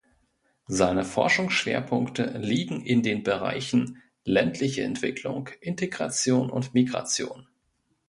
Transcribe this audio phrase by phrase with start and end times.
[0.65, 7.47] Seine Forschungsschwerpunkte liegen in den Bereichen ländliche Entwicklung, Integration und Migration.